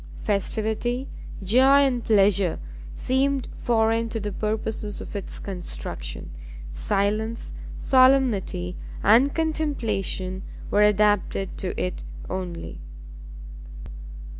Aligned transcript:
Festivity, 0.23 1.07
joy 1.43 1.85
and 1.85 2.03
pleasure, 2.03 2.59
seemed 2.95 3.47
foreign 3.53 4.09
to 4.09 4.19
the 4.19 4.31
purposes 4.31 4.99
of 4.99 5.15
its 5.15 5.37
construction; 5.37 6.31
silence, 6.73 7.53
solemnity 7.77 8.75
and 9.03 9.35
contemplation 9.35 10.41
were 10.71 10.81
adapted 10.81 11.55
to 11.59 11.79
it 11.79 12.03
only. 12.31 12.81